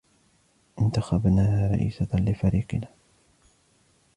[0.81, 2.87] انتخبناها رئيسة لفريقنا.